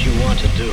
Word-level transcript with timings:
that 0.00 0.06
you 0.06 0.20
want 0.22 0.38
to 0.38 0.48
do? 0.56 0.72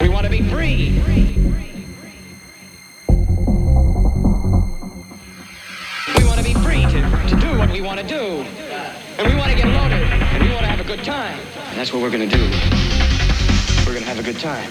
We 0.00 0.08
want 0.08 0.24
to 0.24 0.30
be 0.30 0.42
free. 0.48 1.00
We 6.18 6.24
want 6.24 6.38
to 6.38 6.44
be 6.44 6.54
free 6.54 6.82
to, 6.82 7.00
to 7.28 7.36
do 7.40 7.58
what 7.58 7.70
we 7.70 7.80
want 7.80 8.00
to 8.00 8.06
do. 8.06 8.44
And 9.18 9.28
we 9.28 9.34
want 9.38 9.50
to 9.50 9.56
get 9.56 9.66
loaded. 9.66 10.02
And 10.02 10.42
we 10.42 10.50
want 10.50 10.60
to 10.60 10.66
have 10.66 10.80
a 10.80 10.84
good 10.84 11.04
time. 11.04 11.38
And 11.68 11.78
that's 11.78 11.92
what 11.92 12.02
we're 12.02 12.10
going 12.10 12.28
to 12.28 12.36
do. 12.36 12.42
We're 13.86 13.94
going 13.94 14.04
to 14.04 14.08
have 14.08 14.18
a 14.18 14.22
good 14.22 14.38
time. 14.38 14.70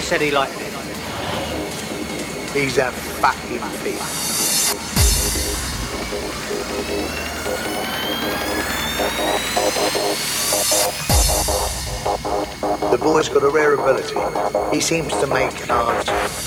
He 0.00 0.06
said 0.06 0.22
he 0.22 0.30
liked 0.30 0.58
it. 0.58 0.72
He's 2.54 2.78
a 2.78 2.90
fucking 3.20 3.58
fish. 3.82 3.98
The 12.90 12.96
boy's 12.96 13.28
got 13.28 13.42
a 13.42 13.50
rare 13.50 13.74
ability. 13.74 14.16
He 14.74 14.80
seems 14.80 15.12
to 15.18 15.26
make 15.26 15.62
an 15.64 15.70
art. 15.70 16.39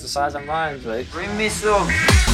The 0.00 0.08
size 0.08 0.34
of 0.34 0.46
mine? 0.46 0.80
Bring 1.12 1.36
me 1.36 1.50
some. 1.50 2.31